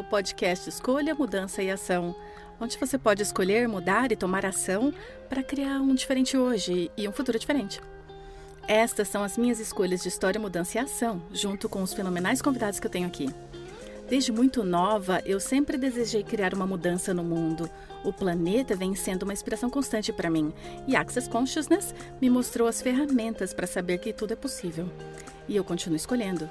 [0.00, 2.16] ao podcast Escolha, Mudança e Ação,
[2.58, 4.94] onde você pode escolher, mudar e tomar ação
[5.28, 7.82] para criar um diferente hoje e um futuro diferente.
[8.66, 12.80] Estas são as minhas escolhas de história, mudança e ação, junto com os fenomenais convidados
[12.80, 13.28] que eu tenho aqui.
[14.08, 17.68] Desde muito nova, eu sempre desejei criar uma mudança no mundo.
[18.02, 20.50] O planeta vem sendo uma inspiração constante para mim,
[20.88, 24.88] e Access Consciousness me mostrou as ferramentas para saber que tudo é possível.
[25.46, 26.48] E eu continuo escolhendo.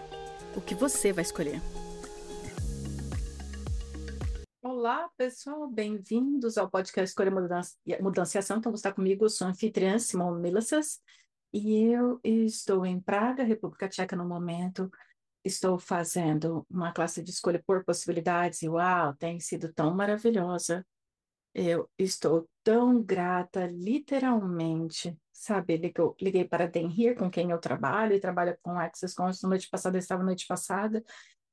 [0.56, 1.60] O que você vai escolher?
[4.62, 8.58] Olá, pessoal, bem-vindos ao podcast Escolha Mudança, Mudança e Ação.
[8.58, 11.00] Então, você está comigo, eu sou a anfitriã Simone Milassas,
[11.54, 14.92] e eu estou em Praga, República Tcheca, no momento
[15.46, 20.86] estou fazendo uma classe de escolha por possibilidades e uau, tem sido tão maravilhosa.
[21.54, 25.78] Eu estou tão grata, literalmente, sabe?
[25.78, 29.42] Liguei, liguei para a Denrir, com quem eu trabalho, e trabalha com Access Conscious.
[29.44, 31.02] Noite passada, estava noite passada,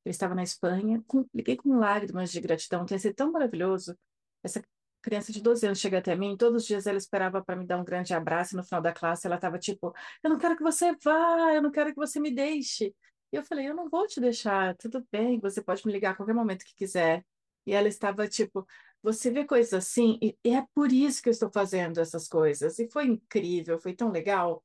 [0.07, 2.87] eu estava na Espanha, com, liguei com lágrimas de gratidão.
[2.87, 3.99] Tem sido tão maravilhoso.
[4.41, 4.63] Essa
[5.03, 7.79] criança de 12 anos chega até mim, todos os dias ela esperava para me dar
[7.79, 10.63] um grande abraço, e no final da classe ela estava tipo, eu não quero que
[10.63, 12.95] você vá, eu não quero que você me deixe.
[13.33, 16.15] E eu falei, eu não vou te deixar, tudo bem, você pode me ligar a
[16.15, 17.25] qualquer momento que quiser.
[17.67, 18.65] E ela estava tipo,
[19.03, 22.79] você vê coisas assim, e, e é por isso que eu estou fazendo essas coisas.
[22.79, 24.63] E foi incrível, foi tão legal.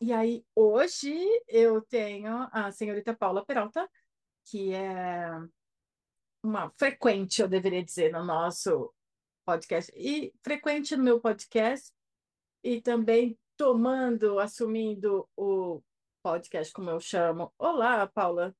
[0.00, 1.16] E aí, hoje,
[1.48, 3.88] eu tenho a senhorita Paula Peralta,
[4.44, 5.28] que é
[6.42, 8.92] uma frequente, eu deveria dizer, no nosso
[9.44, 11.92] podcast, e frequente no meu podcast,
[12.62, 15.82] e também tomando, assumindo o
[16.22, 17.52] podcast, como eu chamo.
[17.58, 18.54] Olá, Paula.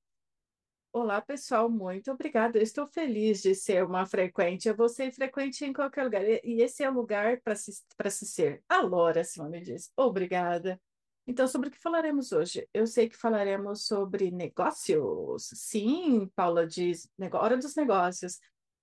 [0.93, 2.59] Olá, pessoal, muito obrigada.
[2.59, 4.69] Eu estou feliz de ser uma frequente.
[4.69, 6.23] Eu vou ser frequente em qualquer lugar.
[6.23, 8.63] E esse é o lugar para se, se ser.
[8.69, 9.91] A Laura, Simone diz.
[9.97, 10.79] Obrigada.
[11.27, 12.69] Então, sobre o que falaremos hoje?
[12.75, 15.51] Eu sei que falaremos sobre negócios.
[15.55, 18.39] Sim, Paula diz, hora dos negócios.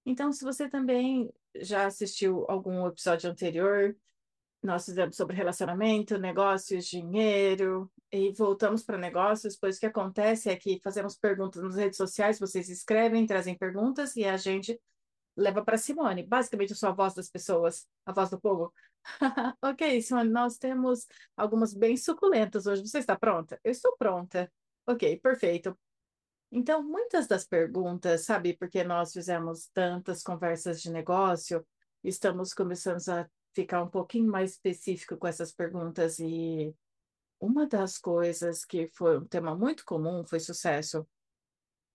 [0.06, 3.96] Então, se você também já assistiu algum episódio anterior,
[4.64, 10.56] nós fizemos sobre relacionamento, negócios, dinheiro, e voltamos para negócios, pois o que acontece é
[10.56, 14.80] que fazemos perguntas nas redes sociais, vocês escrevem, trazem perguntas e a gente
[15.36, 16.24] leva para Simone.
[16.24, 18.74] Basicamente, eu sou a voz das pessoas, a voz do povo.
[19.62, 22.86] ok, Simone, nós temos algumas bem suculentas hoje.
[22.86, 23.60] Você está pronta?
[23.64, 24.52] Eu estou pronta.
[24.86, 25.78] Ok, perfeito.
[26.52, 31.66] Então, muitas das perguntas, sabe, porque nós fizemos tantas conversas de negócio,
[32.04, 36.74] estamos começando a ficar um pouquinho mais específico com essas perguntas e
[37.40, 41.08] uma das coisas que foi um tema muito comum foi sucesso.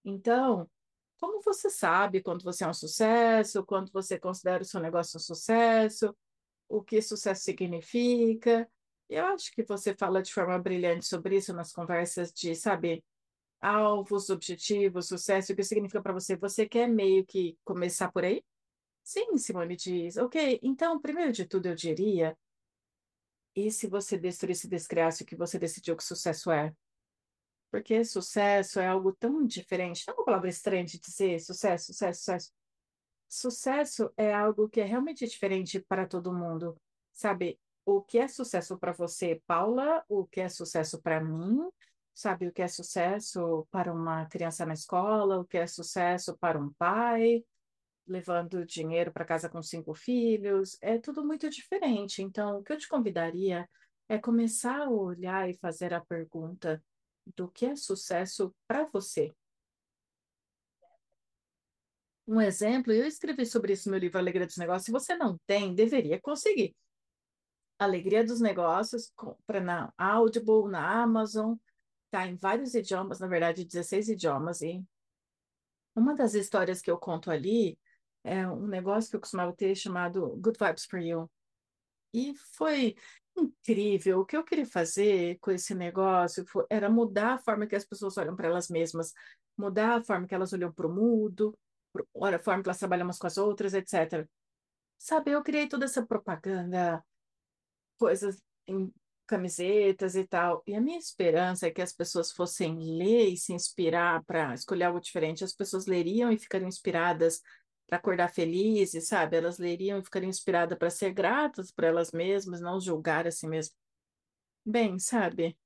[0.04, 0.70] Então,
[1.24, 5.20] como você sabe quando você é um sucesso, quando você considera o seu negócio um
[5.20, 6.14] sucesso,
[6.68, 8.70] o que sucesso significa?
[9.08, 13.02] Eu acho que você fala de forma brilhante sobre isso nas conversas de, sabe,
[13.58, 16.36] alvos, objetivos, sucesso, o que significa para você.
[16.36, 18.44] Você quer meio que começar por aí?
[19.02, 20.18] Sim, Simone diz.
[20.18, 22.36] Ok, então, primeiro de tudo, eu diria
[23.56, 26.74] e se você destruísse e descriasse o que você decidiu que sucesso é?
[27.74, 30.04] Porque sucesso é algo tão diferente.
[30.06, 32.52] Não é uma palavra estranha de dizer sucesso, sucesso, sucesso.
[33.28, 36.80] Sucesso é algo que é realmente diferente para todo mundo.
[37.12, 40.04] Sabe, o que é sucesso para você, Paula?
[40.08, 41.68] O que é sucesso para mim?
[42.14, 45.40] Sabe, o que é sucesso para uma criança na escola?
[45.40, 47.44] O que é sucesso para um pai?
[48.06, 52.22] levando dinheiro para casa com cinco filhos, é tudo muito diferente.
[52.22, 53.66] Então, o que eu te convidaria
[54.08, 56.80] é começar a olhar e fazer a pergunta
[57.36, 59.34] do que é sucesso para você.
[62.26, 64.86] Um exemplo, eu escrevi sobre isso no meu livro Alegria dos Negócios.
[64.86, 66.74] Se você não tem, deveria conseguir.
[67.78, 71.56] Alegria dos Negócios, compra na Audible, na Amazon,
[72.10, 74.62] tá em vários idiomas, na verdade, 16 idiomas.
[74.62, 74.82] E
[75.94, 77.78] uma das histórias que eu conto ali
[78.22, 81.30] é um negócio que eu costumava ter chamado Good Vibes for You.
[82.14, 82.96] E foi
[83.36, 84.20] incrível.
[84.20, 88.16] O que eu queria fazer com esse negócio era mudar a forma que as pessoas
[88.16, 89.12] olham para elas mesmas,
[89.56, 91.56] mudar a forma que elas olham para o mundo,
[91.94, 94.28] a forma que elas trabalham umas com as outras, etc.
[94.98, 97.04] Sabe, eu criei toda essa propaganda,
[97.98, 98.92] coisas em
[99.26, 100.62] camisetas e tal.
[100.66, 104.84] E a minha esperança é que as pessoas fossem ler e se inspirar para escolher
[104.84, 105.44] algo diferente.
[105.44, 107.40] As pessoas leriam e ficariam inspiradas
[107.86, 109.36] para acordar felizes, sabe?
[109.36, 113.46] Elas leriam e ficariam inspiradas para ser gratas por elas mesmas, não julgar a si
[113.46, 113.76] mesmas.
[114.64, 115.56] Bem, sabe?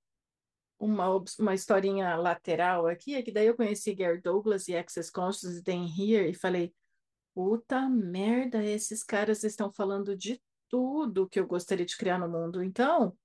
[0.79, 5.59] Uma, uma historinha lateral aqui é que daí eu conheci Gary Douglas e Access Conscious
[5.59, 6.73] e Dan Here e falei,
[7.35, 12.63] puta merda, esses caras estão falando de tudo que eu gostaria de criar no mundo.
[12.63, 13.17] Então,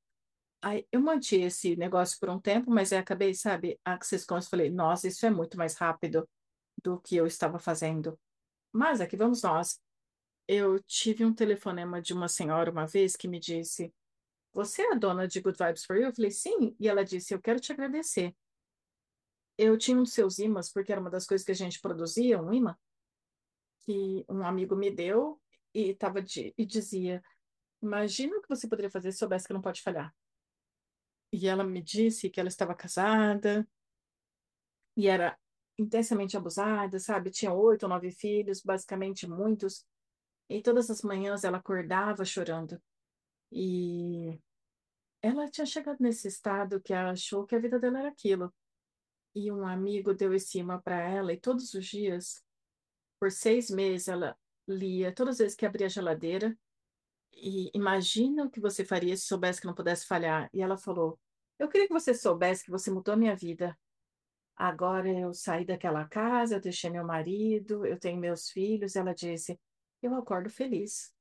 [0.61, 4.69] aí eu mantive esse negócio por um tempo, mas aí acabei, sabe, Access Conscious, falei,
[4.69, 6.27] nossa, isso é muito mais rápido
[6.83, 8.17] do que eu estava fazendo.
[8.73, 9.79] Mas aqui vamos nós.
[10.47, 13.93] Eu tive um telefonema de uma senhora uma vez que me disse:
[14.51, 16.07] Você é a dona de Good Vibes for You?
[16.07, 16.75] Eu falei: Sim.
[16.79, 18.35] E ela disse: Eu quero te agradecer.
[19.57, 22.41] Eu tinha um dos seus imãs, porque era uma das coisas que a gente produzia,
[22.41, 22.75] um imã,
[23.81, 25.39] que um amigo me deu
[25.71, 27.23] e, tava de, e dizia:
[27.81, 30.13] Imagina o que você poderia fazer se soubesse que não pode falhar.
[31.31, 33.67] E ela me disse que ela estava casada
[34.95, 35.37] e era
[35.77, 37.31] intensamente abusada, sabe?
[37.31, 39.85] Tinha oito ou nove filhos, basicamente muitos.
[40.49, 42.81] E todas as manhãs ela acordava chorando.
[43.51, 44.39] E
[45.21, 48.53] ela tinha chegado nesse estado que ela achou que a vida dela era aquilo.
[49.35, 52.43] E um amigo deu esse imã para ela, e todos os dias,
[53.19, 54.37] por seis meses, ela
[54.67, 56.55] lia, todas as vezes que abria a geladeira,
[57.33, 60.49] e imagina o que você faria se soubesse que não pudesse falhar.
[60.53, 61.19] E ela falou:
[61.57, 63.77] Eu queria que você soubesse que você mudou a minha vida.
[64.55, 68.95] Agora eu saí daquela casa, eu deixei meu marido, eu tenho meus filhos.
[68.95, 69.59] Ela disse:
[70.01, 71.13] Eu acordo feliz.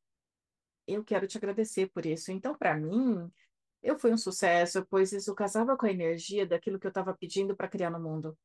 [0.87, 2.33] Eu quero te agradecer por isso.
[2.33, 3.31] Então, para mim,
[3.83, 7.57] eu fui um sucesso, pois isso casava com a energia daquilo que eu estava pedindo
[7.57, 8.37] para criar no mundo.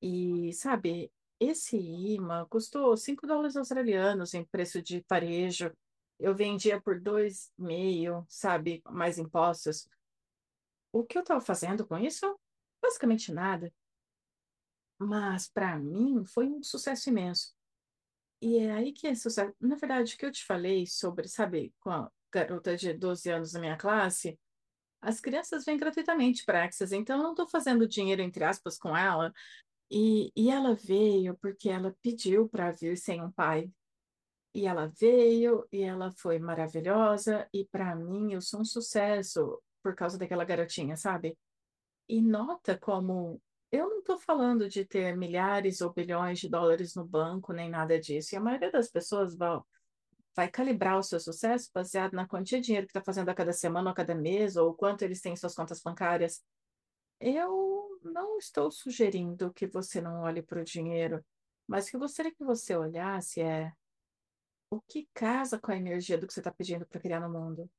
[0.00, 5.72] E, sabe, esse imã custou 5 dólares australianos em preço de parejo.
[6.18, 9.88] Eu vendia por dois meio, sabe, mais impostos.
[10.92, 12.38] O que eu estava fazendo com isso?
[12.82, 13.72] Basicamente nada.
[14.98, 17.54] Mas para mim foi um sucesso imenso.
[18.40, 19.54] E é aí que é sucesso.
[19.60, 23.52] Na verdade, o que eu te falei sobre, sabe, com a garota de 12 anos
[23.52, 24.38] na minha classe,
[25.00, 28.96] as crianças vêm gratuitamente para Access, então eu não estou fazendo dinheiro, entre aspas, com
[28.96, 29.32] ela.
[29.90, 33.70] E, e ela veio porque ela pediu para vir sem um pai.
[34.54, 37.46] E ela veio e ela foi maravilhosa.
[37.52, 41.36] E para mim, eu sou um sucesso por causa daquela garotinha, sabe?
[42.08, 43.40] E nota como
[43.74, 47.98] eu não estou falando de ter milhares ou bilhões de dólares no banco, nem nada
[47.98, 48.34] disso.
[48.34, 49.60] E a maioria das pessoas vai,
[50.34, 53.52] vai calibrar o seu sucesso baseado na quantia de dinheiro que está fazendo a cada
[53.52, 56.44] semana, ou a cada mês, ou quanto eles têm em suas contas bancárias.
[57.20, 61.24] Eu não estou sugerindo que você não olhe para o dinheiro,
[61.66, 63.72] mas o que eu gostaria que você olhasse é
[64.70, 67.70] o que casa com a energia do que você está pedindo para criar no mundo.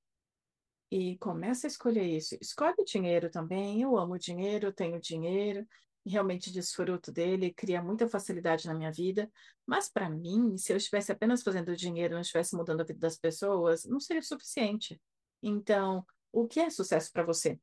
[0.91, 2.37] E começa a escolher isso.
[2.39, 3.81] Escolhe o dinheiro também.
[3.81, 5.67] Eu amo dinheiro, eu tenho dinheiro,
[6.05, 9.31] realmente desfruto dele, cria muita facilidade na minha vida.
[9.65, 13.17] Mas para mim, se eu estivesse apenas fazendo dinheiro, não estivesse mudando a vida das
[13.17, 15.01] pessoas, não seria suficiente.
[15.41, 17.59] Então, o que é sucesso para você?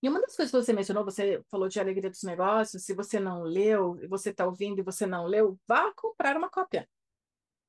[0.00, 2.84] E uma das coisas que você mencionou, você falou de alegria dos negócios.
[2.84, 6.88] Se você não leu, você está ouvindo e você não leu, vá comprar uma cópia.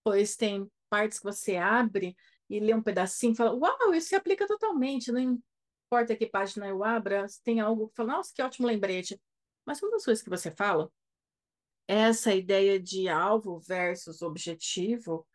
[0.03, 2.15] Pois tem partes que você abre
[2.49, 5.11] e lê um pedacinho e fala: Uau, isso se aplica totalmente.
[5.11, 5.39] Não
[5.85, 9.19] importa que página eu abra, tem algo que fala: Nossa, que ótimo lembrete.
[9.65, 10.91] Mas uma das coisas que você fala
[11.87, 15.27] essa ideia de alvo versus objetivo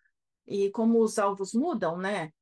[0.46, 2.32] e como os alvos mudam, né?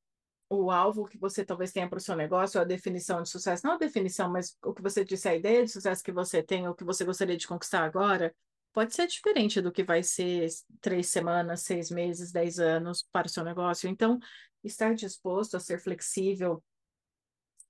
[0.52, 3.74] o alvo que você talvez tenha para o seu negócio, a definição de sucesso, não
[3.74, 6.74] a definição, mas o que você disse, a ideia de sucesso que você tem, o
[6.74, 8.34] que você gostaria de conquistar agora,
[8.72, 10.48] pode ser diferente do que vai ser
[10.80, 13.88] três semanas, seis meses, dez anos para o seu negócio.
[13.88, 14.18] Então,
[14.64, 16.62] estar disposto a ser flexível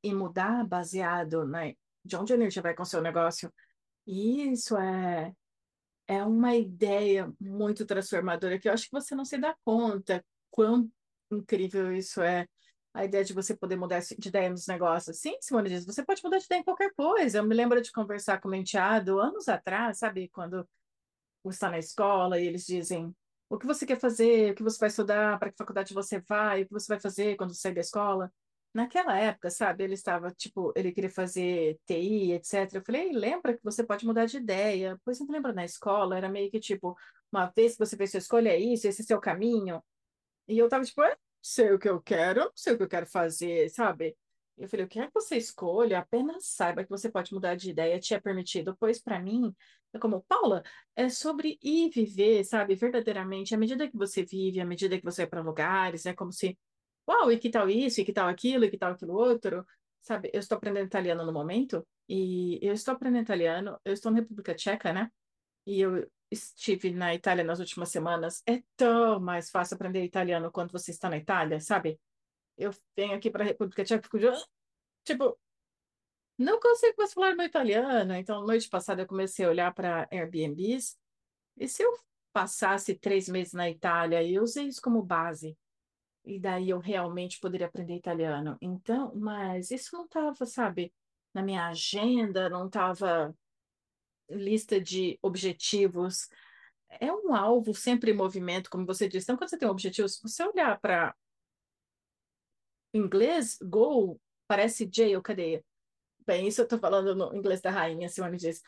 [0.03, 3.53] e mudar baseado né, de onde a energia vai com o seu negócio,
[4.07, 5.33] isso é,
[6.07, 10.91] é uma ideia muito transformadora que eu acho que você não se dá conta quão
[11.31, 12.47] incrível isso é
[12.95, 15.19] a ideia de você poder mudar de ideia nos negócios.
[15.19, 17.39] Sim, Simone diz, você pode mudar de ideia em qualquer coisa.
[17.39, 20.69] Eu me lembro de conversar com o menteado anos atrás, sabe, quando
[21.51, 23.15] está na escola e eles dizem
[23.49, 26.63] o que você quer fazer, o que você vai estudar, para que faculdade você vai,
[26.63, 28.33] o que você vai fazer quando sair da escola.
[28.75, 32.77] Naquela época, sabe, ele estava, tipo, ele queria fazer TI, etc.
[32.77, 34.99] Eu falei, lembra que você pode mudar de ideia.
[35.05, 36.97] Pois não lembra na escola, era meio que tipo,
[37.31, 39.83] uma vez que você fez sua escolha, é isso, esse é seu caminho.
[40.49, 41.03] E eu tava tipo,
[41.43, 44.17] sei o que eu quero, sei o que eu quero fazer, sabe?
[44.57, 47.71] Eu falei, o que é que você escolha, apenas saiba que você pode mudar de
[47.71, 48.77] ideia, te é permitido.
[48.79, 49.55] Pois para mim,
[49.93, 50.63] é como, Paula,
[50.95, 55.23] é sobre ir viver, sabe, verdadeiramente, à medida que você vive, à medida que você
[55.23, 56.59] vai para lugares, é como se,
[57.09, 59.67] uau, e que tal isso, e que tal aquilo, e que tal aquilo outro,
[60.01, 60.31] sabe?
[60.33, 64.55] Eu estou aprendendo italiano no momento, e eu estou aprendendo italiano, eu estou na República
[64.55, 65.11] Tcheca, né?
[65.67, 70.73] E eu estive na Itália nas últimas semanas, é tão mais fácil aprender italiano quando
[70.73, 72.01] você está na Itália, sabe?
[72.57, 74.19] Eu venho aqui para a República Tcheca e fico,
[75.05, 75.39] tipo,
[76.39, 78.15] não consigo mais falar meu italiano.
[78.15, 80.99] Então, noite passada eu comecei a olhar para Airbnbs.
[81.57, 81.99] E se eu
[82.33, 85.57] passasse três meses na Itália e eu usei isso como base,
[86.25, 88.57] e daí eu realmente poderia aprender italiano.
[88.61, 90.93] Então, mas isso não estava, sabe,
[91.35, 93.35] na minha agenda, não estava
[94.31, 96.29] lista de objetivos.
[96.89, 99.25] É um alvo sempre em movimento, como você disse.
[99.25, 101.15] Então, quando você tem um objetivo, se você olhar para
[102.93, 105.65] inglês, goal parece jail, cadeia.
[106.27, 108.63] Bem, isso eu estou falando no inglês da rainha, Simone diz.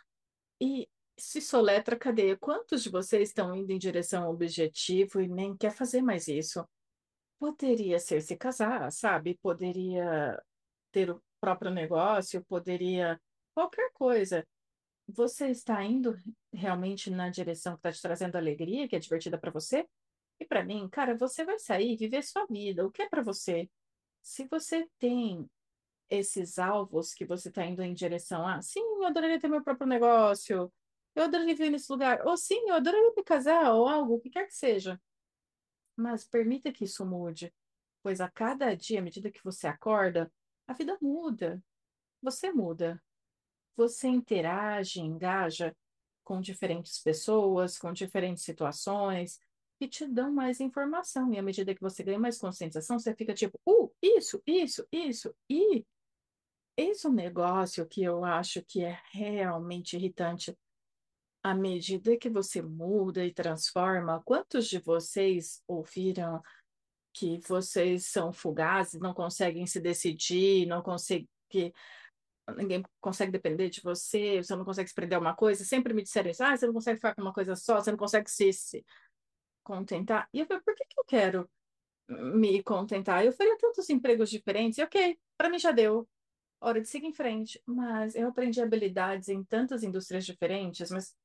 [0.61, 2.37] E se soletra cadeia.
[2.37, 6.67] Quantos de vocês estão indo em direção ao objetivo e nem quer fazer mais isso?
[7.39, 9.39] Poderia ser se casar, sabe?
[9.43, 10.43] Poderia
[10.91, 13.21] ter o próprio negócio, poderia
[13.55, 14.47] qualquer coisa.
[15.07, 16.17] Você está indo
[16.53, 19.87] realmente na direção que está te trazendo alegria, que é divertida para você?
[20.41, 22.87] E para mim, cara, você vai sair e viver sua vida.
[22.87, 23.69] O que é para você?
[24.25, 25.49] Se você tem
[26.09, 29.87] esses alvos que você está indo em direção a, sim, eu adoraria ter meu próprio
[29.87, 30.73] negócio,
[31.15, 34.31] eu adoraria viver nesse lugar, ou sim, eu adoraria me casar, ou algo, o que
[34.31, 34.99] quer que seja.
[35.95, 37.55] Mas permita que isso mude,
[38.03, 40.33] pois a cada dia, à medida que você acorda,
[40.67, 41.63] a vida muda.
[42.23, 43.03] Você muda.
[43.77, 45.77] Você interage, engaja
[46.25, 49.39] com diferentes pessoas, com diferentes situações,
[49.89, 51.33] te dão mais informação.
[51.33, 55.35] E à medida que você ganha mais conscientização, você fica tipo, uh, isso, isso, isso.
[55.49, 55.85] E
[56.77, 60.57] esse é um negócio que eu acho que é realmente irritante.
[61.43, 66.43] À medida que você muda e transforma, quantos de vocês ouviram
[67.13, 71.29] que vocês são fugazes, não conseguem se decidir, não conseguem
[72.57, 76.03] ninguém consegue depender de você, você não consegue se prender a uma coisa, sempre me
[76.03, 78.53] disseram isso, ah, você não consegue ficar com uma coisa só, você não consegue se,
[78.53, 78.85] se
[79.65, 80.29] contentar.
[80.33, 81.51] E eu falei, por que, que eu quero
[82.09, 83.25] me contentar?
[83.25, 86.09] Eu faria tantos empregos diferentes, e ok, para mim já deu,
[86.61, 87.61] hora de seguir em frente.
[87.67, 91.17] Mas eu aprendi habilidades em tantas indústrias diferentes, mas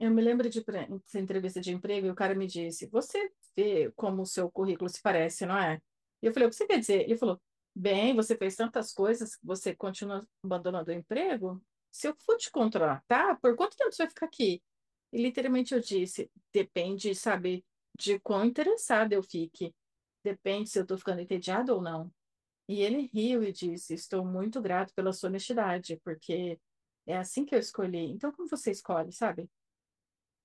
[0.00, 0.64] eu me lembro de
[1.06, 4.88] essa entrevista de emprego e o cara me disse, você vê como o seu currículo
[4.88, 5.80] se parece, não é?
[6.22, 7.02] E eu falei, o que você quer dizer?
[7.02, 7.40] Ele falou,
[7.80, 11.62] Bem, você fez tantas coisas você continua abandonando o emprego?
[11.92, 14.60] Se eu for te contratar, por quanto tempo você vai ficar aqui?
[15.12, 17.64] E literalmente eu disse: depende, sabe,
[17.98, 19.74] de quão interessada eu fique.
[20.24, 22.12] Depende se eu estou ficando entediado ou não.
[22.68, 26.58] E ele riu e disse: Estou muito grato pela sua honestidade, porque
[27.06, 28.10] é assim que eu escolhi.
[28.10, 29.48] Então, como você escolhe, sabe?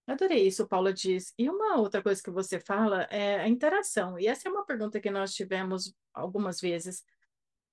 [0.07, 1.33] Adorei isso, Paula diz.
[1.37, 4.19] E uma outra coisa que você fala é a interação.
[4.19, 7.05] E essa é uma pergunta que nós tivemos algumas vezes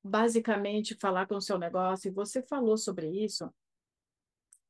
[0.02, 3.52] basicamente falar com o seu negócio, e você falou sobre isso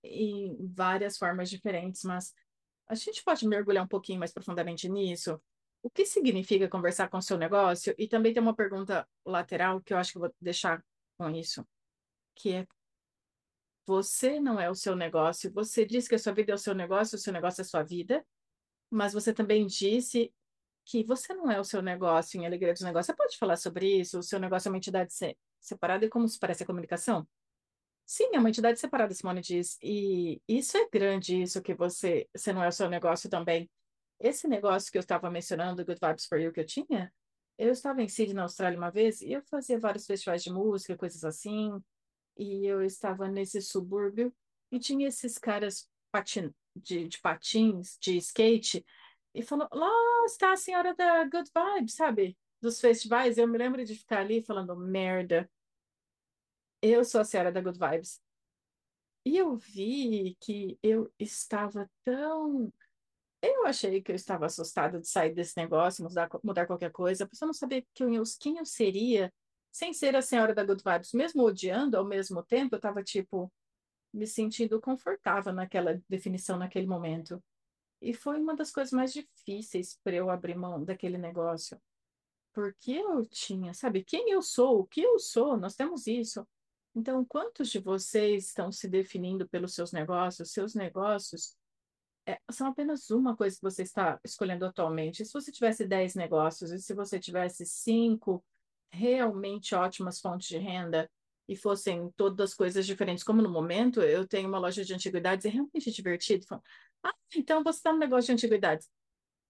[0.02, 2.34] em várias formas diferentes, mas
[2.90, 5.40] a gente pode mergulhar um pouquinho mais profundamente nisso?
[5.80, 7.94] O que significa conversar com o seu negócio?
[7.96, 10.84] E também tem uma pergunta lateral que eu acho que eu vou deixar
[11.16, 11.64] com isso,
[12.34, 12.66] que é
[13.86, 15.52] você não é o seu negócio.
[15.52, 17.68] Você diz que a sua vida é o seu negócio, o seu negócio é a
[17.68, 18.26] sua vida,
[18.90, 20.32] mas você também disse
[20.84, 23.06] que você não é o seu negócio em alegria dos negócios.
[23.06, 24.18] Você pode falar sobre isso?
[24.18, 25.12] O seu negócio é uma entidade
[25.60, 27.26] separada e como se parece a comunicação?
[28.06, 29.78] Sim, é uma entidade separada, Simone diz.
[29.82, 33.70] E isso é grande, isso que você, você não é o seu negócio também.
[34.18, 37.12] Esse negócio que eu estava mencionando, Good Vibes for You, que eu tinha,
[37.56, 40.96] eu estava em Sydney, na Austrália, uma vez, e eu fazia vários festivais de música,
[40.96, 41.72] coisas assim,
[42.36, 44.34] e eu estava nesse subúrbio,
[44.72, 48.84] e tinha esses caras patin de, de patins, de skate,
[49.34, 49.88] e falou: lá
[50.26, 52.36] está a senhora da Good Vibes, sabe?
[52.60, 53.38] Dos festivais.
[53.38, 55.50] Eu me lembro de ficar ali falando: merda,
[56.82, 58.20] eu sou a senhora da Good Vibes.
[59.24, 62.72] E eu vi que eu estava tão.
[63.42, 67.42] Eu achei que eu estava assustada de sair desse negócio, mudar, mudar qualquer coisa, porque
[67.42, 69.32] eu não sabia quem eu, quem eu seria
[69.72, 71.12] sem ser a senhora da Good Vibes.
[71.12, 73.52] Mesmo odiando, ao mesmo tempo, eu estava, tipo,
[74.12, 77.42] me sentindo confortável naquela definição, naquele momento.
[78.02, 81.80] E foi uma das coisas mais difíceis para eu abrir mão daquele negócio.
[82.52, 86.46] Porque eu tinha, sabe, quem eu sou, o que eu sou, nós temos isso.
[86.94, 90.52] Então, quantos de vocês estão se definindo pelos seus negócios?
[90.52, 91.56] Seus negócios
[92.26, 95.24] é, são apenas uma coisa que você está escolhendo atualmente.
[95.24, 98.44] Se você tivesse 10 negócios e se você tivesse cinco
[98.92, 101.10] realmente ótimas fontes de renda
[101.48, 105.48] e fossem todas coisas diferentes, como no momento eu tenho uma loja de antiguidades, é
[105.48, 106.46] realmente divertido.
[107.02, 108.88] Ah, então você está no negócio de antiguidades.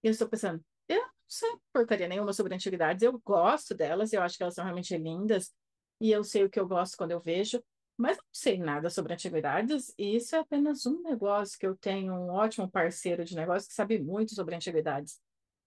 [0.03, 4.21] E eu estou pensando, eu não sei porcaria nenhuma sobre antiguidades, eu gosto delas, eu
[4.21, 5.53] acho que elas são realmente lindas,
[6.01, 7.63] e eu sei o que eu gosto quando eu vejo,
[7.95, 12.11] mas não sei nada sobre antiguidades, e isso é apenas um negócio que eu tenho
[12.13, 15.21] um ótimo parceiro de negócio que sabe muito sobre antiguidades.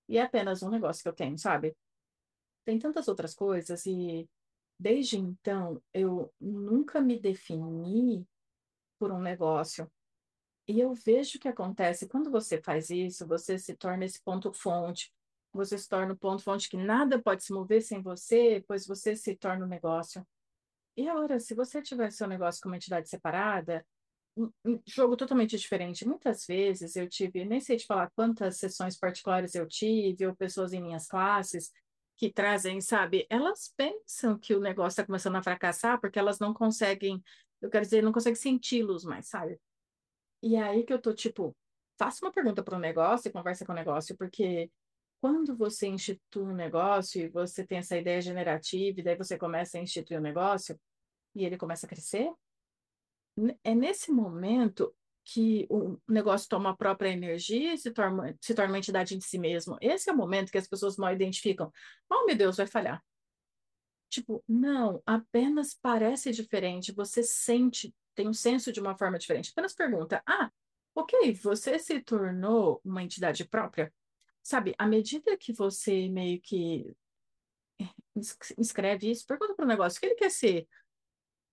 [0.08, 1.76] E é apenas um negócio que eu tenho, sabe?
[2.64, 4.28] Tem tantas outras coisas, e
[4.76, 8.26] desde então eu nunca me defini
[8.98, 9.88] por um negócio.
[10.66, 15.12] E eu vejo o que acontece quando você faz isso, você se torna esse ponto-fonte,
[15.56, 19.36] você se torna o ponto-fonte que nada pode se mover sem você, pois você se
[19.36, 20.26] torna um negócio.
[20.96, 23.84] E agora, se você tiver seu negócio como entidade separada,
[24.36, 26.06] um jogo totalmente diferente.
[26.06, 30.72] Muitas vezes eu tive, nem sei te falar quantas sessões particulares eu tive, ou pessoas
[30.72, 31.72] em minhas classes
[32.16, 33.26] que trazem, sabe?
[33.28, 37.22] Elas pensam que o negócio está começando a fracassar porque elas não conseguem,
[37.60, 39.58] eu quero dizer, não conseguem senti-los mais, sabe?
[40.42, 41.56] E é aí que eu tô tipo,
[41.98, 44.70] faça uma pergunta para o negócio e conversa com o negócio, porque
[45.24, 49.78] quando você institui um negócio e você tem essa ideia generativa, e daí você começa
[49.78, 50.78] a instituir um negócio
[51.34, 52.30] e ele começa a crescer,
[53.64, 58.72] é nesse momento que o negócio toma a própria energia e se torna, se torna
[58.72, 59.78] uma entidade de si mesmo.
[59.80, 61.72] Esse é o momento que as pessoas mal identificam.
[62.06, 63.02] Oh, meu Deus, vai falhar.
[64.10, 66.92] Tipo, não, apenas parece diferente.
[66.92, 69.52] Você sente, tem um senso de uma forma diferente.
[69.52, 70.50] Apenas pergunta: ah,
[70.94, 73.90] ok, você se tornou uma entidade própria?
[74.44, 76.94] Sabe, à medida que você meio que
[78.58, 80.68] escreve isso, pergunta para o negócio: o que ele quer ser?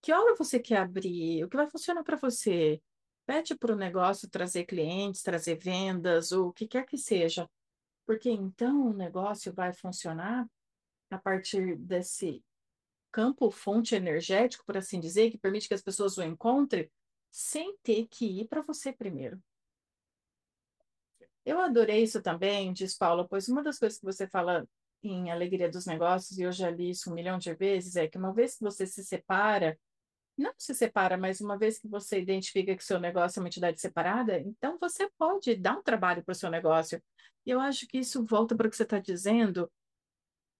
[0.01, 1.43] Que hora você quer abrir?
[1.45, 2.81] O que vai funcionar para você?
[3.25, 7.49] Pede para o negócio trazer clientes, trazer vendas, ou o que quer que seja.
[8.05, 10.45] Porque então o negócio vai funcionar
[11.09, 12.43] a partir desse
[13.09, 16.91] campo fonte energético, por assim dizer, que permite que as pessoas o encontrem
[17.29, 19.41] sem ter que ir para você primeiro.
[21.45, 24.67] Eu adorei isso também, diz Paula, pois uma das coisas que você fala
[25.03, 28.17] em Alegria dos Negócios, e eu já li isso um milhão de vezes, é que
[28.17, 29.77] uma vez que você se separa
[30.37, 33.79] não se separa, mas uma vez que você identifica que seu negócio é uma entidade
[33.79, 37.01] separada, então você pode dar um trabalho para o seu negócio.
[37.45, 39.71] E eu acho que isso volta para o que você está dizendo,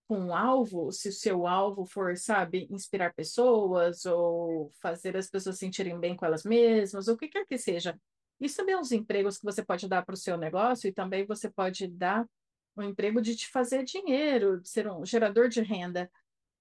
[0.08, 5.56] com um alvo, se o seu alvo for, sabe, inspirar pessoas ou fazer as pessoas
[5.56, 7.98] se sentirem bem com elas mesmas, ou o que quer que seja.
[8.42, 11.48] Isso também é empregos que você pode dar para o seu negócio e também você
[11.48, 12.28] pode dar
[12.76, 16.10] um emprego de te fazer dinheiro, de ser um gerador de renda.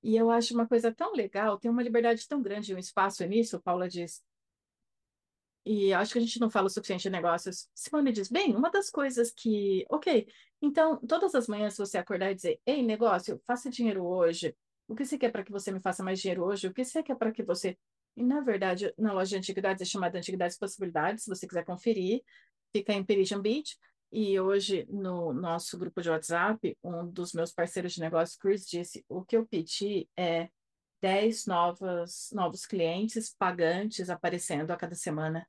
[0.03, 3.59] E eu acho uma coisa tão legal, tem uma liberdade tão grande, um espaço nisso,
[3.61, 4.23] Paula diz.
[5.65, 7.67] E acho que a gente não fala o suficiente de negócios.
[7.73, 10.27] Simone diz, bem, uma das coisas que, ok,
[10.61, 14.55] então todas as manhãs você acordar e dizer, ei, negócio, faça dinheiro hoje.
[14.87, 16.67] O que você quer para que você me faça mais dinheiro hoje?
[16.67, 17.75] O que você quer para que você.
[18.15, 22.21] E na verdade, na loja de antiguidades é chamada Antiguidades Possibilidades, se você quiser conferir,
[22.71, 23.77] fica em Parisian Beach.
[24.11, 29.05] E hoje, no nosso grupo de WhatsApp, um dos meus parceiros de negócio, Chris, disse:
[29.07, 30.49] o que eu pedi é
[31.01, 35.47] 10 novos, novos clientes pagantes aparecendo a cada semana.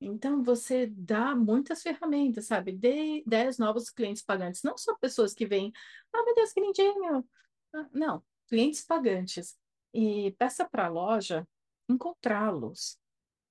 [0.00, 2.72] Então, você dá muitas ferramentas, sabe?
[2.72, 5.72] Dê 10 novos clientes pagantes, não só pessoas que vêm,
[6.12, 7.24] ah, meu Deus, que lindinho.
[7.72, 9.56] Ah, não, clientes pagantes.
[9.94, 11.46] E peça para a loja
[11.92, 12.98] encontrá-los.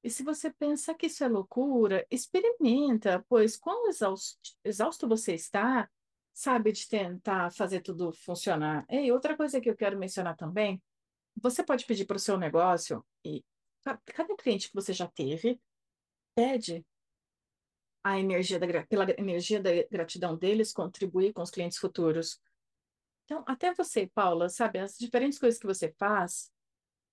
[0.04, 5.89] E se você pensa que isso é loucura, experimenta, pois quão exausto, você está,
[6.34, 8.86] sabe, de tentar fazer tudo funcionar.
[8.89, 10.82] E outra coisa que eu quero mencionar também,
[11.39, 13.43] você pode pedir para o seu negócio, e
[14.06, 15.60] cada cliente que você já teve,
[16.36, 16.86] pede
[18.04, 22.41] a energia da, pela energia da gratidão deles contribuir com os clientes futuros.
[23.25, 26.51] Então, até você, Paula, sabe, as diferentes coisas que você faz,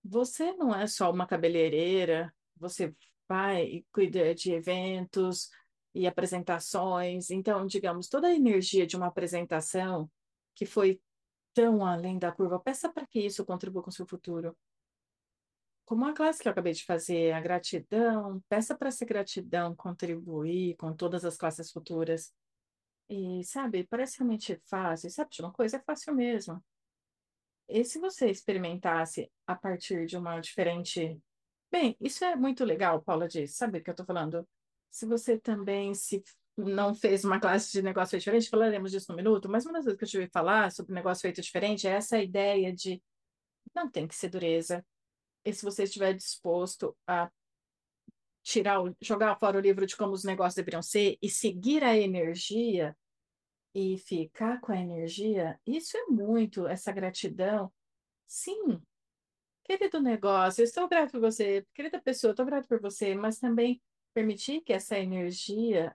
[0.09, 2.94] você não é só uma cabeleireira, você
[3.29, 5.51] vai e cuida de eventos
[5.94, 7.31] e apresentações.
[7.31, 10.11] Então, digamos, toda a energia de uma apresentação
[10.55, 11.01] que foi
[11.55, 14.57] tão além da curva, peça para que isso contribua com o seu futuro.
[15.85, 20.77] Como a classe que eu acabei de fazer, a gratidão, peça para essa gratidão contribuir
[20.77, 22.33] com todas as classes futuras.
[23.09, 25.11] E, sabe, parece realmente fácil.
[25.11, 25.79] Sabe de uma coisa?
[25.79, 26.62] É fácil mesmo.
[27.68, 31.20] E se você experimentasse a partir de uma diferente
[31.70, 33.54] Bem, isso é muito legal, Paula disse.
[33.54, 34.48] Sabe o que eu estou falando?
[34.90, 36.22] Se você também se
[36.57, 39.98] não fez uma classe de negócio diferente, falaremos disso no minuto, mas uma das coisas
[39.98, 43.02] que eu tive que falar sobre negócio feito diferente é essa ideia de
[43.74, 44.85] não tem que ser dureza.
[45.44, 47.31] E se você estiver disposto a
[48.42, 51.96] tirar, o, jogar fora o livro de como os negócios deveriam ser e seguir a
[51.96, 52.96] energia
[53.78, 57.72] e ficar com a energia, isso é muito essa gratidão.
[58.26, 58.82] Sim,
[59.68, 61.62] Querido negócio, eu estou grato por você.
[61.74, 63.82] Querida pessoa, eu estou grato por você, mas também
[64.14, 65.94] permitir que essa energia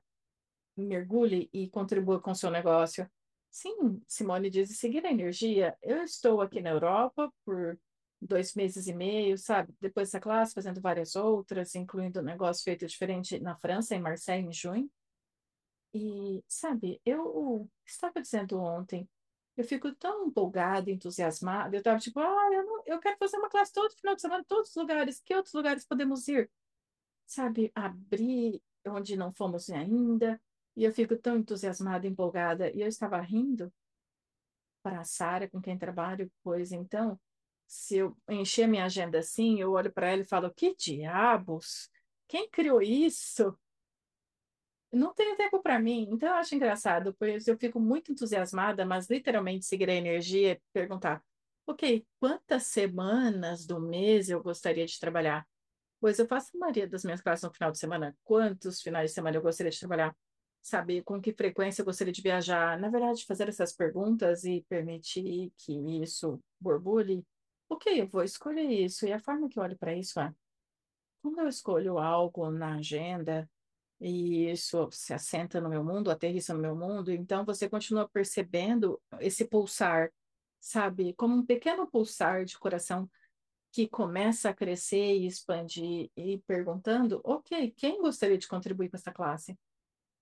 [0.78, 3.10] mergulhe e contribua com o seu negócio.
[3.50, 5.76] Sim, Simone diz, seguir a energia.
[5.82, 7.76] Eu estou aqui na Europa por
[8.22, 9.74] dois meses e meio, sabe?
[9.82, 14.46] Depois dessa classe, fazendo várias outras, incluindo um negócio feito diferente na França, em Marseille,
[14.46, 14.88] em junho.
[15.94, 19.08] E, sabe, eu estava dizendo ontem,
[19.56, 21.76] eu fico tão empolgada, entusiasmada.
[21.76, 24.42] Eu estava tipo, ah, eu, não, eu quero fazer uma classe todo final de semana,
[24.42, 25.22] em todos os lugares.
[25.24, 26.50] Que outros lugares podemos ir?
[27.28, 30.42] Sabe, abrir onde não fomos ainda.
[30.76, 32.72] E eu fico tão entusiasmada, empolgada.
[32.72, 33.72] E eu estava rindo
[34.82, 37.18] para a Sara, com quem trabalho, pois então,
[37.68, 41.90] se eu encher minha agenda assim, eu olho para ela e falo, que diabos?
[42.34, 43.56] quem criou isso
[44.94, 46.08] não tem tempo para mim.
[46.12, 50.62] Então eu acho engraçado, pois eu fico muito entusiasmada, mas literalmente seguir a energia e
[50.72, 51.24] perguntar:
[51.68, 55.48] ok, quantas semanas do mês eu gostaria de trabalhar?
[56.00, 58.16] Pois eu faço a maioria das minhas classes no final de semana.
[58.24, 60.16] Quantos finais de semana eu gostaria de trabalhar?
[60.62, 62.80] Sabe, com que frequência eu gostaria de viajar?
[62.80, 67.26] Na verdade, fazer essas perguntas e permitir que isso borbulhe.
[67.70, 69.06] Ok, eu vou escolher isso.
[69.06, 70.34] E a forma que eu olho para isso é:
[71.22, 73.50] quando eu escolho algo na agenda,
[74.06, 79.02] e isso se assenta no meu mundo, aterrissa no meu mundo, então você continua percebendo
[79.22, 80.12] esse pulsar,
[80.60, 81.14] sabe?
[81.14, 83.10] Como um pequeno pulsar de coração
[83.72, 89.12] que começa a crescer e expandir e perguntando, ok, quem gostaria de contribuir com essa
[89.12, 89.58] classe?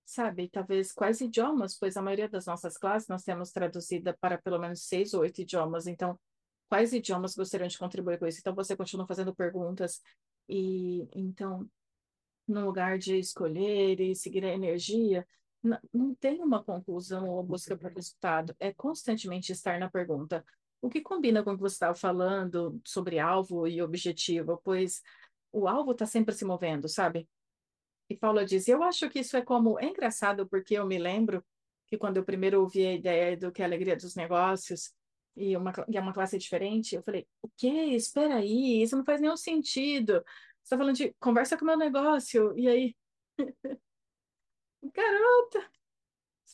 [0.04, 4.60] Sabe, talvez quais idiomas, pois a maioria das nossas classes nós temos traduzida para pelo
[4.60, 6.16] menos seis ou oito idiomas, então
[6.68, 8.38] quais idiomas gostariam de contribuir com isso?
[8.38, 10.00] Então você continua fazendo perguntas
[10.48, 11.68] e então
[12.46, 15.26] no lugar de escolher e seguir a energia,
[15.62, 20.44] não, não tem uma conclusão ou busca o resultado, é constantemente estar na pergunta.
[20.80, 25.00] O que combina com o que você estava falando sobre alvo e objetivo, pois
[25.52, 27.28] o alvo está sempre se movendo, sabe?
[28.10, 31.44] E Paula diz, eu acho que isso é como, é engraçado porque eu me lembro
[31.86, 34.92] que quando eu primeiro ouvi a ideia do que é a alegria dos negócios,
[35.36, 37.68] e, uma, e é uma classe diferente, eu falei, o quê?
[37.68, 40.22] Espera aí, isso não faz nenhum sentido.
[40.62, 42.96] Você tá falando de conversa com o meu negócio, e aí,
[44.94, 45.70] garota,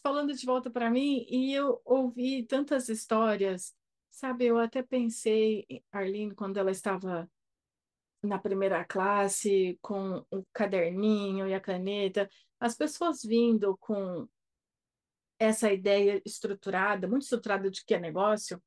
[0.02, 3.74] falando de volta para mim, e eu ouvi tantas histórias,
[4.10, 4.46] sabe?
[4.46, 7.30] Eu até pensei, Arlene, quando ela estava
[8.22, 14.28] na primeira classe, com o caderninho e a caneta, as pessoas vindo com
[15.38, 18.60] essa ideia estruturada, muito estruturada de que é negócio,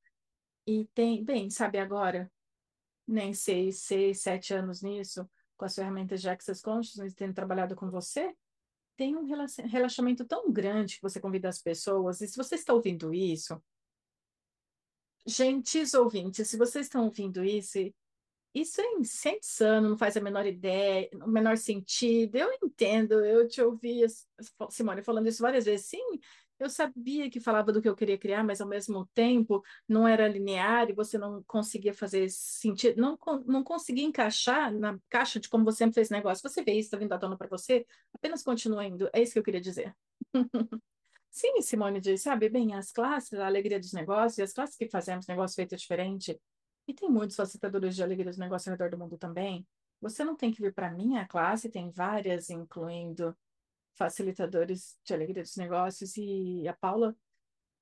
[0.66, 2.32] e tem, bem, sabe agora,
[3.08, 7.90] nem seis, seis, sete anos nisso, com as ferramentas de Access Consciousness, tendo trabalhado com
[7.90, 8.36] você,
[8.98, 13.14] tem um relaxamento tão grande que você convida as pessoas, e se você está ouvindo
[13.14, 13.62] isso,
[15.26, 17.78] gentis ouvintes, se vocês estão ouvindo isso,
[18.54, 22.36] isso é insano, não faz a menor ideia, o menor sentido.
[22.36, 24.02] Eu entendo, eu te ouvi,
[24.70, 25.86] Simone, falando isso várias vezes.
[25.86, 26.20] Sim,
[26.62, 30.28] eu sabia que falava do que eu queria criar, mas ao mesmo tempo não era
[30.28, 35.66] linear e você não conseguia fazer sentido, não, não conseguia encaixar na caixa de como
[35.66, 36.48] você sempre fez negócio.
[36.48, 39.10] Você vê isso, está vindo à tona para você, apenas continua indo.
[39.12, 39.96] É isso que eu queria dizer.
[41.32, 44.88] Sim, Simone diz, sabe, bem, as classes, a alegria dos negócios, e as classes que
[44.88, 46.40] fazemos negócio feito diferente,
[46.88, 49.66] e tem muitos facilitadores de alegria dos negócios ao redor do mundo também.
[50.00, 53.36] Você não tem que vir para minha classe, tem várias, incluindo
[53.98, 57.16] facilitadores de alegria dos negócios, e a Paula.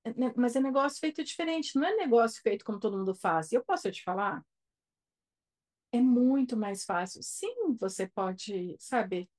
[0.04, 3.52] É, né, mas é negócio feito diferente, não é negócio feito como todo mundo faz.
[3.52, 4.44] E eu posso te falar?
[5.92, 7.22] É muito mais fácil.
[7.24, 9.30] Sim, você pode, sabe,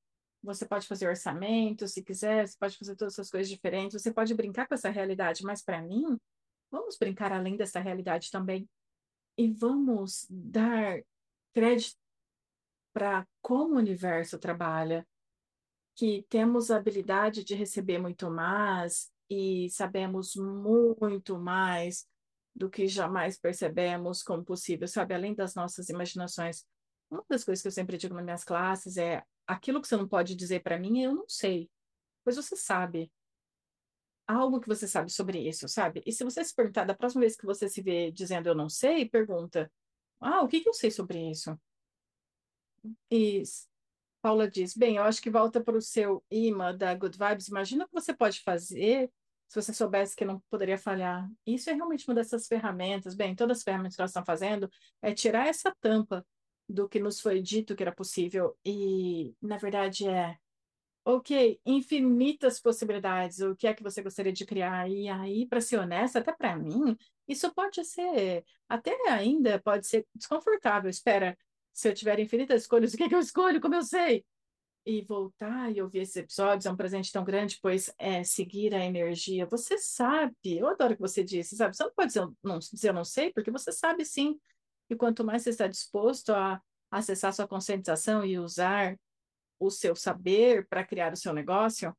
[0.43, 4.35] você pode fazer orçamento, se quiser, você pode fazer todas essas coisas diferentes, você pode
[4.35, 6.19] brincar com essa realidade, mas para mim,
[6.71, 8.69] vamos brincar além dessa realidade também.
[9.37, 11.01] E vamos dar
[11.53, 11.97] crédito
[12.93, 15.07] para como o universo trabalha,
[16.01, 22.09] que temos a habilidade de receber muito mais e sabemos muito mais
[22.57, 25.13] do que jamais percebemos como possível, sabe?
[25.13, 26.65] Além das nossas imaginações.
[27.11, 30.09] Uma das coisas que eu sempre digo nas minhas classes é: aquilo que você não
[30.09, 31.71] pode dizer para mim, eu não sei.
[32.25, 33.13] Pois você sabe.
[34.27, 36.03] Algo que você sabe sobre isso, sabe?
[36.07, 38.71] E se você se perguntar, da próxima vez que você se vê dizendo eu não
[38.71, 39.71] sei, pergunta:
[40.19, 41.61] ah, o que que eu sei sobre isso?
[43.11, 43.43] E
[44.23, 47.49] Paula diz: Bem, eu acho que volta para o seu imã da Good Vibes.
[47.49, 49.11] Imagina o que você pode fazer
[49.49, 51.29] se você soubesse que não poderia falhar.
[51.45, 53.15] Isso é realmente uma dessas ferramentas.
[53.15, 54.71] Bem, todas as ferramentas que elas estão fazendo
[55.03, 56.25] é tirar essa tampa
[56.69, 58.57] do que nos foi dito que era possível.
[58.65, 60.37] E, na verdade, é.
[61.05, 63.41] Ok, infinitas possibilidades.
[63.41, 64.89] O que é que você gostaria de criar?
[64.89, 70.07] E aí, para ser honesta, até para mim, isso pode ser, até ainda pode ser
[70.15, 70.91] desconfortável.
[70.91, 71.37] Espera,
[71.73, 73.61] se eu tiver infinitas escolhas, o que, é que eu escolho?
[73.61, 74.25] Como eu sei?
[74.87, 78.85] E voltar e ouvir esses episódios é um presente tão grande, pois é seguir a
[78.85, 79.47] energia.
[79.47, 81.77] Você sabe, eu adoro o que você disse, sabe?
[81.77, 84.41] Você não pode dizer, não, dizer eu não sei, porque você sabe sim.
[84.89, 88.99] E quanto mais você está disposto a acessar sua conscientização e usar
[89.59, 91.95] o seu saber para criar o seu negócio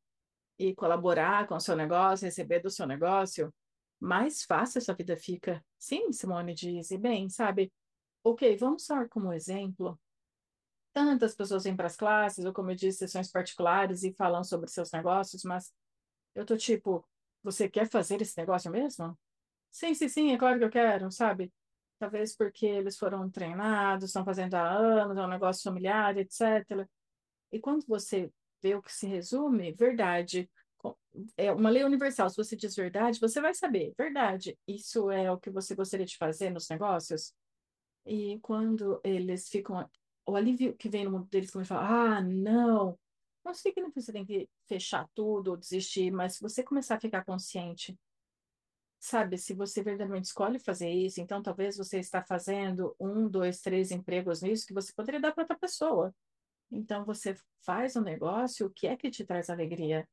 [0.58, 3.54] e colaborar com o seu negócio, receber do seu negócio,
[4.00, 5.64] mais fácil a sua vida fica.
[5.78, 7.72] Sim, Simone diz, e bem, sabe?
[8.24, 10.00] Ok, vamos usar como exemplo.
[10.94, 14.70] Tantas pessoas vêm para as classes, ou como eu disse, sessões particulares e falam sobre
[14.70, 15.74] seus negócios, mas
[16.36, 17.08] eu tô tipo,
[17.44, 19.18] você quer fazer esse negócio mesmo?
[19.72, 21.54] Sim, sim, sim, é claro que eu quero, sabe?
[22.00, 26.90] Talvez porque eles foram treinados, estão fazendo há anos, é um negócio familiar, etc.
[27.52, 28.32] E quando você
[28.62, 30.50] vê o que se resume, verdade.
[31.38, 32.30] É uma lei universal.
[32.30, 33.94] Se você diz verdade, você vai saber.
[33.98, 34.58] Verdade.
[34.68, 37.34] Isso é o que você gostaria de fazer nos negócios?
[38.06, 39.90] E quando eles ficam.
[40.26, 43.00] O alívio que vem no mundo deles, quando eles falam, ah, não.
[43.44, 47.00] Não significa que você tem que fechar tudo ou desistir, mas se você começar a
[47.00, 47.98] ficar consciente
[49.02, 53.90] sabe, se você verdadeiramente escolhe fazer isso, então talvez você está fazendo um, dois, três
[53.92, 56.14] empregos nisso que você poderia dar para outra pessoa.
[56.72, 57.36] Então você
[57.66, 60.08] faz um negócio, o que é que te traz alegria?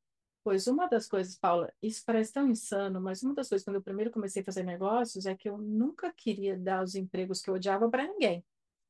[0.45, 3.83] Pois uma das coisas, Paula, isso parece tão insano, mas uma das coisas quando eu
[3.83, 7.55] primeiro comecei a fazer negócios é que eu nunca queria dar os empregos que eu
[7.55, 8.45] odiava para ninguém.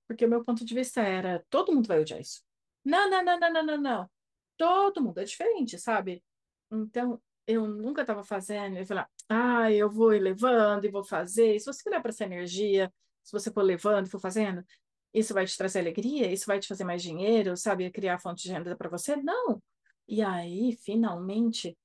[0.06, 2.42] Porque o meu ponto de vista era, todo mundo vai odiar isso.
[2.84, 4.10] Não, não, não, não, não, não, não.
[4.56, 6.22] Todo mundo é diferente, sabe?
[6.70, 11.56] Então, eu nunca estava fazendo, eu falei, ah, eu vou levando e vou fazer.
[11.56, 14.64] E se você olhar para essa energia, se você for levando e for fazendo,
[15.12, 16.30] isso vai te trazer alegria?
[16.30, 17.90] Isso vai te fazer mais dinheiro, sabe?
[17.90, 19.16] Criar fonte de renda para você?
[19.16, 19.62] Não.
[20.08, 21.76] E aí, finalmente,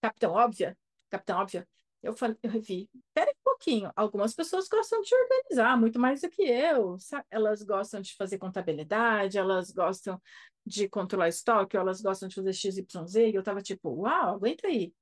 [0.00, 0.76] Capitão Óbvia,
[1.10, 1.68] Capitão Óbvia,
[2.02, 6.30] eu falei, eu revi, pera um pouquinho, algumas pessoas gostam de organizar muito mais do
[6.30, 7.24] que eu, sabe?
[7.30, 10.20] Elas gostam de fazer contabilidade, elas gostam
[10.64, 14.94] de controlar estoque, elas gostam de fazer XYZ, e eu tava tipo, uau, aguenta aí.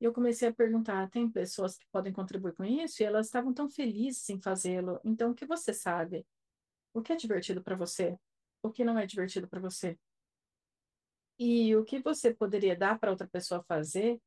[0.00, 3.02] E eu comecei a perguntar, tem pessoas que podem contribuir com isso?
[3.02, 5.00] E elas estavam tão felizes em fazê-lo.
[5.04, 6.26] Então, o que você sabe?
[6.94, 8.18] O que é divertido para você?
[8.62, 9.98] O que não é divertido para você?
[11.42, 14.20] E o que você poderia dar para outra pessoa fazer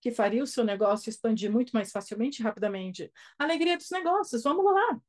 [0.00, 3.12] que faria o seu negócio expandir muito mais facilmente e rapidamente?
[3.38, 5.00] Alegria dos negócios, vamos lá!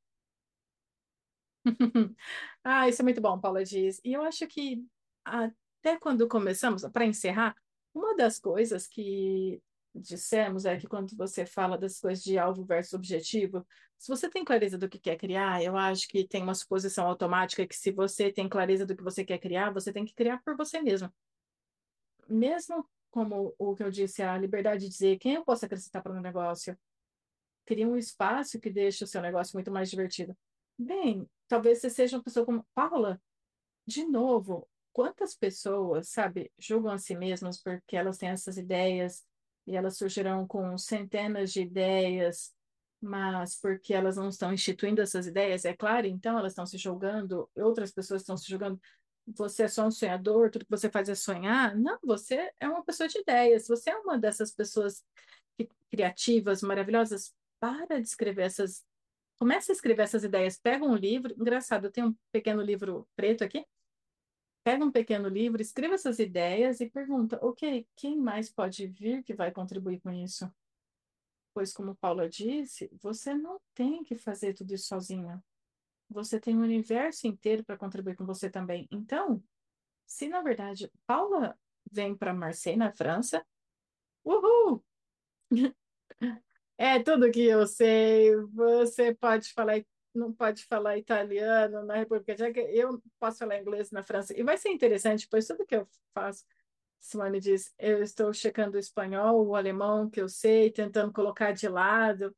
[2.64, 4.02] Ah, isso é muito bom, Paula diz.
[4.04, 4.86] E eu acho que
[5.24, 7.56] até quando começamos, para encerrar,
[7.94, 9.62] uma das coisas que
[9.94, 13.66] dissemos é que quando você fala das coisas de alvo versus objetivo,
[13.98, 17.68] se você tem clareza do que quer criar, eu acho que tem uma suposição automática
[17.68, 20.56] que se você tem clareza do que você quer criar, você tem que criar por
[20.56, 21.12] você mesmo.
[22.28, 26.12] Mesmo como o que eu disse, a liberdade de dizer quem eu posso acrescentar para
[26.12, 26.78] o meu negócio,
[27.66, 30.38] cria um espaço que deixe o seu negócio muito mais divertido.
[30.78, 33.22] Bem, talvez você seja uma pessoa como Paula.
[33.86, 39.26] De novo, quantas pessoas, sabe, julgam a si mesmas porque elas têm essas ideias
[39.70, 42.52] e elas surgirão com centenas de ideias,
[43.00, 47.50] mas porque elas não estão instituindo essas ideias, é claro, então elas estão se julgando,
[47.56, 48.82] outras pessoas estão se julgando.
[49.38, 51.78] Você é só um sonhador, tudo que você faz é sonhar?
[51.78, 53.68] Não, você é uma pessoa de ideias.
[53.68, 55.04] Você é uma dessas pessoas
[55.92, 57.32] criativas, maravilhosas.
[57.60, 58.84] Para de escrever essas
[59.40, 63.42] Começa a escrever essas ideias, pega um livro, engraçado, eu tenho um pequeno livro preto
[63.42, 63.66] aqui,
[64.70, 69.34] pega um pequeno livro, escreva essas ideias e pergunta, ok, quem mais pode vir que
[69.34, 70.48] vai contribuir com isso?
[71.56, 75.44] Pois, como Paula disse, você não tem que fazer tudo isso sozinha.
[76.08, 78.88] Você tem um universo inteiro para contribuir com você também.
[78.92, 79.44] Então,
[80.06, 81.58] se na verdade Paula
[81.92, 83.44] vem para Marseille, na França,
[84.24, 84.86] uhul!
[86.82, 88.34] É tudo que eu sei.
[88.54, 89.84] Você pode falar,
[90.20, 94.38] não pode falar italiano na República Tcheca, eu posso falar inglês na França.
[94.38, 96.46] E vai ser interessante, pois tudo que eu faço,
[97.00, 101.68] Simone diz, eu estou checando o espanhol, o alemão que eu sei, tentando colocar de
[101.68, 102.36] lado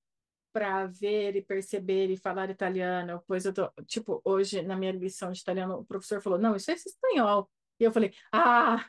[0.54, 3.24] para ver e perceber e falar italiano.
[3.28, 6.72] Pois eu tô, tipo, hoje na minha lição de italiano, o professor falou: "Não, isso
[6.72, 7.50] é espanhol".
[7.80, 8.86] E eu falei: "Ah,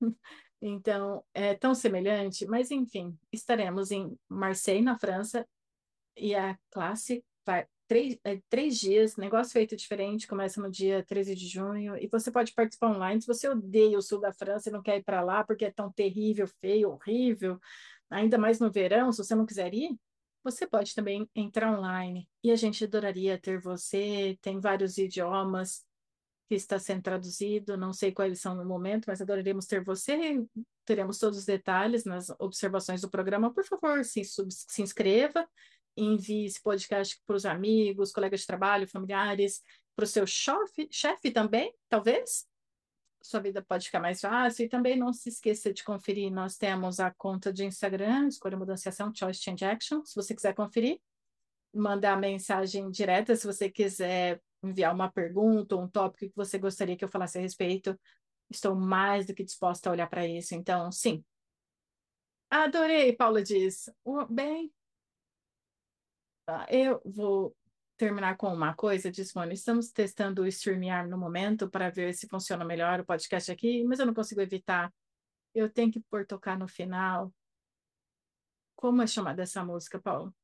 [0.60, 5.46] então, é tão semelhante, mas enfim, estaremos em Marseille, na França,
[6.16, 11.34] e a classe vai três, é, três dias, negócio feito diferente, começa no dia 13
[11.34, 13.20] de junho, e você pode participar online.
[13.20, 15.70] Se você odeia o sul da França e não quer ir para lá porque é
[15.70, 17.58] tão terrível, feio, horrível,
[18.10, 19.96] ainda mais no verão, se você não quiser ir,
[20.42, 22.28] você pode também entrar online.
[22.42, 25.84] E a gente adoraria ter você, tem vários idiomas
[26.48, 30.44] que está sendo traduzido, não sei quais são no momento, mas adoraremos ter você,
[30.84, 33.52] teremos todos os detalhes nas observações do programa.
[33.52, 35.48] Por favor, se, se inscreva,
[35.96, 39.62] envie esse podcast para os amigos, colegas de trabalho, familiares,
[39.94, 42.46] para o seu chefe, chefe também, talvez.
[43.22, 44.64] Sua vida pode ficar mais fácil.
[44.64, 49.12] E também não se esqueça de conferir, nós temos a conta de Instagram, Escolha Mudanciação,
[49.14, 51.00] Choice Change Action, se você quiser conferir.
[51.74, 57.04] Mandar mensagem direta se você quiser enviar uma pergunta, um tópico que você gostaria que
[57.04, 57.98] eu falasse a respeito,
[58.50, 60.54] estou mais do que disposta a olhar para isso.
[60.54, 61.24] Então, sim.
[62.50, 63.88] Adorei, Paula diz.
[64.28, 64.70] Bem,
[66.68, 67.54] eu vou
[67.96, 69.32] terminar com uma coisa, diz.
[69.52, 73.98] Estamos testando o StreamYard no momento para ver se funciona melhor o podcast aqui, mas
[73.98, 74.92] eu não consigo evitar.
[75.54, 77.32] Eu tenho que pôr tocar no final.
[78.74, 80.34] Como é chamada essa música, Paulo?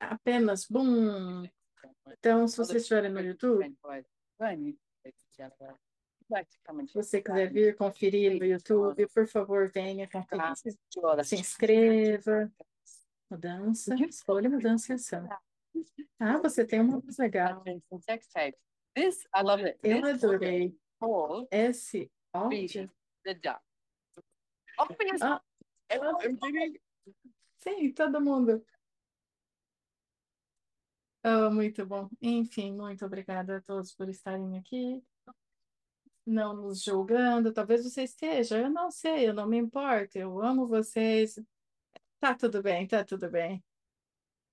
[0.00, 1.44] apenas bum.
[2.06, 3.76] Então, se vocês estiverem no YouTube,
[6.86, 10.56] se você quiser vir conferir no YouTube, por favor, venha conferir.
[11.24, 12.52] Se inscreva.
[13.30, 15.28] Mudança, escolha mudança e ação.
[16.18, 17.62] Ah, você tem uma coisa legal.
[19.82, 20.74] Eu adorei.
[21.50, 22.90] Esse áudio.
[25.20, 25.40] Ah,
[27.60, 28.64] sim, todo mundo.
[31.24, 32.08] Oh, muito bom.
[32.22, 35.04] Enfim, muito obrigada a todos por estarem aqui,
[36.28, 37.52] não nos julgando.
[37.52, 41.38] Talvez você esteja, eu não sei, eu não me importo, eu amo vocês.
[42.20, 43.62] Tá tudo bem, tá tudo bem.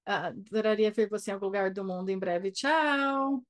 [0.06, 2.52] Ah, adoraria ver você em algum lugar do mundo em breve.
[2.52, 3.44] Tchau!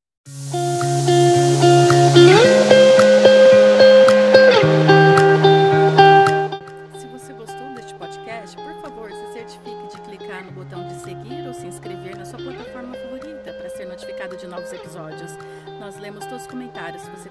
[6.98, 11.46] Se você gostou deste podcast, por favor, se certifique de clicar no botão de seguir
[11.46, 15.32] ou se inscrever na sua plataforma favorita para ser notificado de novos episódios.
[15.80, 17.02] Nós lemos todos os comentários.
[17.04, 17.30] Se você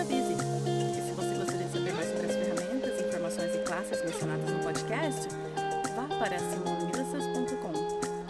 [0.00, 0.34] avise.
[0.34, 4.58] E se você gostaria de saber mais sobre as ferramentas, informações e classes mencionadas no
[4.60, 5.28] podcast,
[5.96, 7.72] vá para simonemilsas.com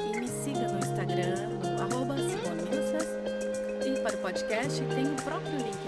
[0.02, 2.16] e me siga no Instagram, no arroba.
[3.84, 5.87] E para o podcast, tem o próprio link